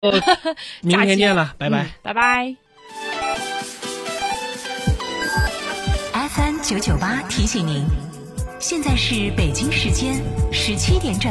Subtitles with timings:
[0.80, 2.56] 明天见了， 拜拜，拜拜。
[6.30, 7.84] FM 九九八提醒您，
[8.58, 10.14] 现在是北京时间
[10.50, 11.30] 十七点整。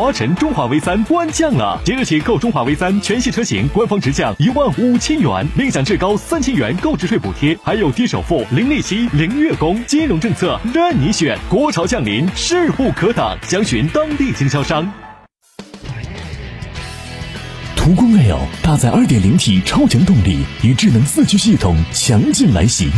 [0.00, 11.38] 华晨中华 V 三官降了，即日起购中华 V 三全系车型，官方直降一万五千元，另享至高三千元购置税补贴，还有低首付、零利息、零月供，金融政策任你选。
[11.50, 14.90] 国潮降临，势不可挡，详询当地经销商。
[17.76, 22.90] 途观 L 搭载二点零 T 超强动力与智能四驱系统强劲来袭，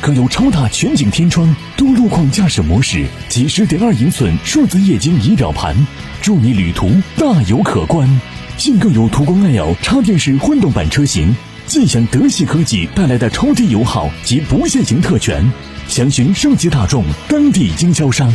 [0.00, 5.74] 更有超大全景天窗、多路况驾驶模式及十点二英寸数字液晶仪表盘。
[6.22, 8.08] 助你旅途大有可观！
[8.56, 11.34] 现更有途观 L 插电式混动版车型，
[11.66, 15.44] 尽享德系科技带来的超低油耗及不限行特权。
[15.88, 18.32] 详询升级大众当地经销商。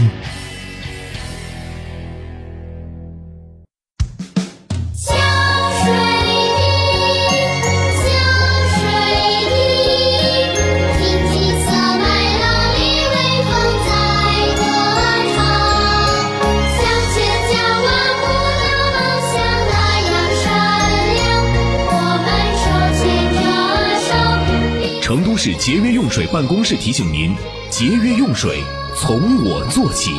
[25.45, 27.36] 是节约用水办公室提醒您：
[27.69, 28.63] 节约用水，
[28.95, 30.12] 从我做起。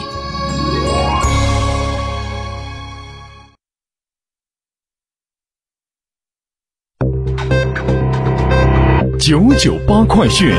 [9.18, 10.54] 九九八快讯。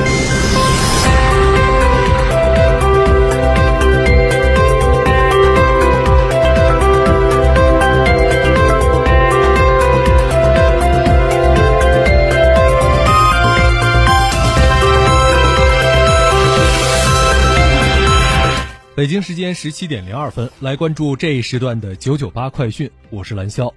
[19.05, 22.89] 北京时间十七点零二分，来关注这一时段的九九八快讯。
[23.11, 23.71] 我是蓝霄。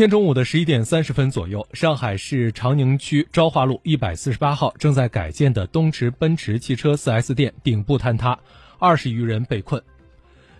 [0.00, 8.38] 天中午的十一点三十分左右，上海市长宁区昭化路一百四十八号正在改建的东驰奔驰汽车 4S 店顶部坍塌，
[8.78, 9.82] 二十余人被困。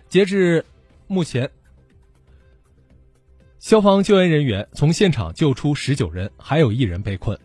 [0.07, 0.63] 截至
[1.07, 1.49] 目前，
[3.57, 7.35] 消防救援人员从现场救出十九人，还有一人被困。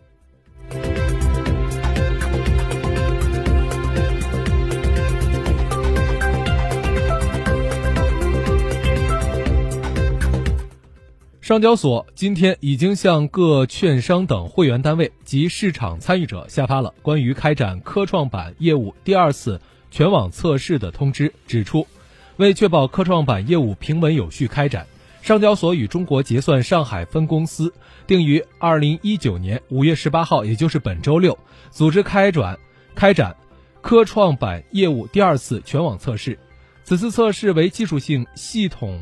[11.47, 21.87] 上交所今天已经向各券商等会员单位及市场参与者下发了关于开展科创板业务第二次全网测试的通知，指出，
[22.35, 24.85] 为确保科创板业务平稳有序开展，
[25.21, 27.73] 上交所与中国结算上海分公司
[28.05, 31.39] 定于二零一九年五月十八号，也就是本周六，
[31.71, 32.59] 组织开转
[32.93, 33.33] 开展
[33.79, 36.37] 科创板业务第二次全网测试。
[36.83, 38.99] 此次测试为技术性系统。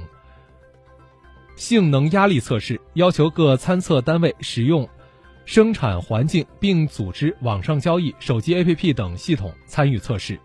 [1.55, 4.87] 性能压力测试要求各参测单位使用
[5.45, 10.39] 生产环境，并组织网上交易、手机 APP 等系统参与测试。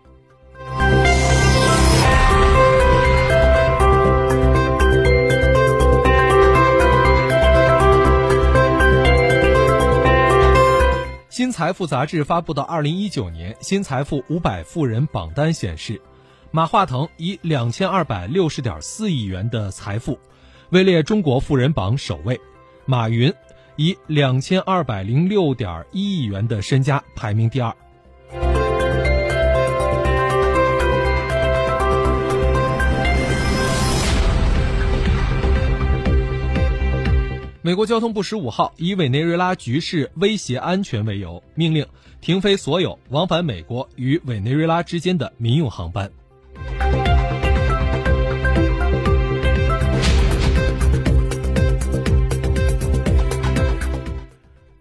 [11.29, 15.99] 新财富杂志发布的二零一九年新财富五百富人榜单显示，
[16.51, 20.19] 马化腾以两千二百六十点四亿元的财富。
[20.71, 22.39] 位列中国富人榜首位，
[22.85, 23.33] 马云
[23.75, 27.75] 以两千二百零六点一亿元的身家排名第二。
[37.61, 41.85] 美国交通部十五号以委内瑞拉局势威胁安全为由，命令
[42.21, 46.09] 停飞所有往返美国与委内瑞拉之间的民用航班。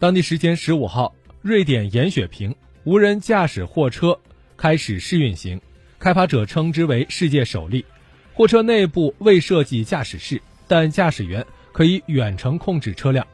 [0.00, 4.19] 当地时间十五号，瑞典严雪平无人驾驶货车
[4.56, 5.61] 开始试运行，
[5.99, 7.85] 开发者称之为世界首例。
[8.32, 13.26] 货车内部未设计驾驶室，但驾驶员可以远程控制车辆。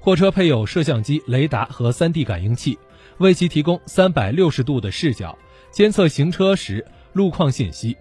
[0.00, 2.78] 货车配有摄像机、雷达和 3D 感应器，
[3.18, 5.36] 为其提供360度的视角，
[5.70, 6.82] 监测行车时
[7.12, 7.94] 路况信息。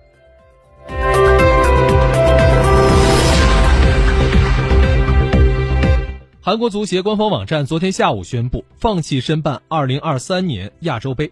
[6.46, 11.32] 韩国足协官方网站昨天下午宣布，放弃申办2023年亚洲杯，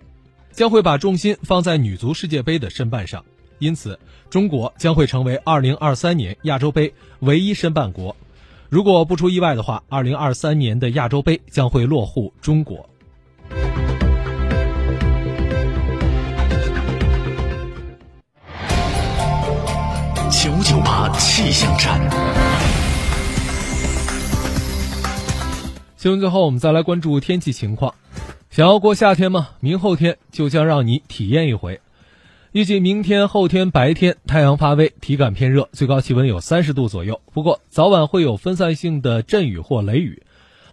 [0.51, 3.23] 将会把重心放在女足世界杯的申办上。
[3.59, 3.99] 因此，
[4.31, 8.15] 中国将会成为2023年亚洲杯唯一申办国。
[8.69, 12.89] 如果不出意外的话，2023年的亚洲杯将会落户中国。
[20.31, 22.42] 九九八气象站。
[26.03, 27.95] 新闻最后，我们再来关注天气情况。
[28.49, 29.51] 想要过夏天吗？
[29.61, 31.79] 明后天就将让你体验一回。
[32.51, 37.21] 预计明天、后天白天太阳发威，体感偏热，最高气温有三十度左右。
[37.31, 40.21] 不过早晚会有分散性的阵雨或雷雨，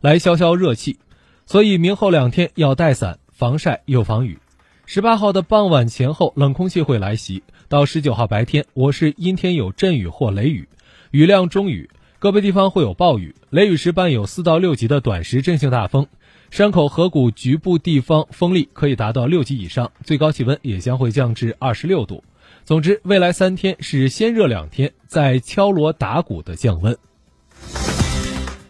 [0.00, 0.99] 来消消热气。
[1.47, 4.37] 所以明后两天要带伞、防晒又防雨。
[4.85, 7.44] 十八号的傍晚前后，冷空气会来袭。
[7.69, 10.69] 到十九号白天，我市阴天有阵雨或雷雨，
[11.12, 11.88] 雨量中雨，
[12.21, 13.35] 个别地方会有暴雨。
[13.49, 16.07] 雷雨时伴有四到六级的短时阵性大风，
[16.51, 22.23] 山口河谷局部地方风力可以达到六级以上，最高气温也将会降至二十六度。
[22.63, 26.97] 总之，未来三天是先热两天，再敲锣打鼓的降温。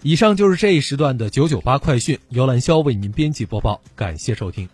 [0.03, 4.69] 以上就是这一时段的九九八快讯，由兰霄为您编辑播报，感谢收听。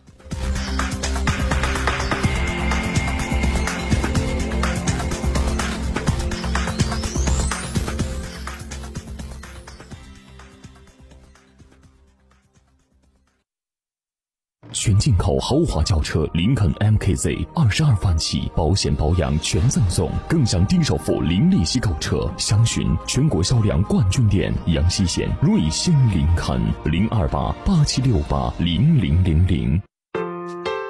[14.76, 22.30] 全进口豪华轿车林肯 MKZ，二十二万起，保险保养全赠送，更享低首付、零利息购车。
[22.36, 29.80] 详询全国销量冠军店阳西县瑞星林肯零二八八七六八零零零零。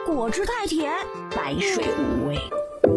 [0.04, 0.92] 果汁太甜，
[1.30, 2.36] 白水无味。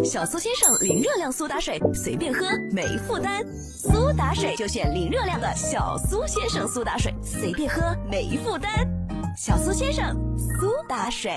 [0.04, 3.46] 小苏先生零热量苏打水，随便喝没负担。
[3.54, 8.99] 苏打水就选零热量的小苏先生苏打水，随便喝没负担。
[9.42, 11.32] 小苏先生，苏打水。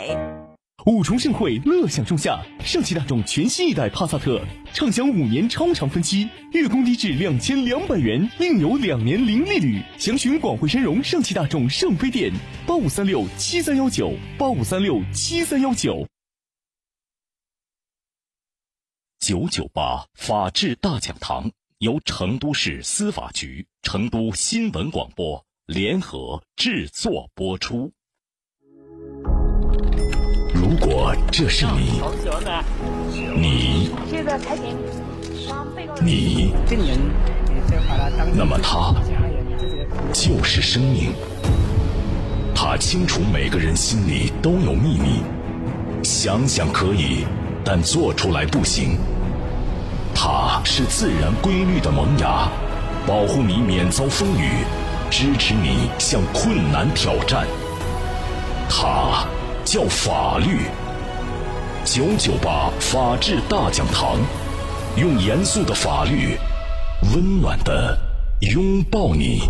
[0.87, 4.45] 五重盛会，乐享仲夏，上汽大众全新一代帕萨特，
[4.75, 9.81] 畅享五年超长分期，月供低至两千两百元，另有两年零利率。
[10.01, 12.33] 详询广汇深融上汽大众圣菲店，
[12.67, 16.05] 八五三六七三幺九，八五三六七三幺九。
[19.21, 25.47] 九九八法治大讲堂由成都市司法局、成都新闻广播。
[25.67, 27.93] 联合制作播出。
[30.53, 32.03] 如果这是你，
[33.37, 33.91] 你，
[36.03, 36.53] 你，
[38.35, 38.93] 那么他
[40.13, 41.13] 就是生命。
[42.55, 45.23] 他清楚每个人心里都有秘密，
[46.03, 47.25] 想想可以，
[47.65, 48.99] 但做出来不行。
[50.13, 52.51] 他是自然规律的萌芽，
[53.07, 54.65] 保护你免遭风雨。
[55.13, 57.47] 支持你向困难挑战，
[58.67, 59.29] 它
[59.63, 60.61] 叫法律。
[61.85, 64.17] 九九八法治大讲堂，
[64.97, 66.39] 用严肃的法律，
[67.13, 67.95] 温暖的
[68.41, 69.43] 拥抱你。